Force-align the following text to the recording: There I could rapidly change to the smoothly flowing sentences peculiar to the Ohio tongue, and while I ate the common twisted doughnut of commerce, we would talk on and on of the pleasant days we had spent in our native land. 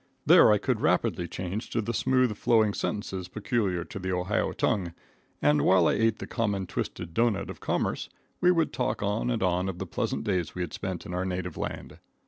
There 0.25 0.51
I 0.51 0.57
could 0.57 0.81
rapidly 0.81 1.27
change 1.27 1.69
to 1.69 1.79
the 1.79 1.93
smoothly 1.93 2.33
flowing 2.33 2.73
sentences 2.73 3.27
peculiar 3.27 3.83
to 3.83 3.99
the 3.99 4.11
Ohio 4.11 4.51
tongue, 4.51 4.93
and 5.43 5.61
while 5.61 5.87
I 5.87 5.93
ate 5.93 6.17
the 6.17 6.25
common 6.25 6.65
twisted 6.65 7.13
doughnut 7.13 7.51
of 7.51 7.59
commerce, 7.59 8.09
we 8.39 8.49
would 8.49 8.73
talk 8.73 9.03
on 9.03 9.29
and 9.29 9.43
on 9.43 9.69
of 9.69 9.77
the 9.77 9.85
pleasant 9.85 10.23
days 10.23 10.55
we 10.55 10.63
had 10.63 10.73
spent 10.73 11.05
in 11.05 11.13
our 11.13 11.23
native 11.23 11.55
land. 11.55 11.99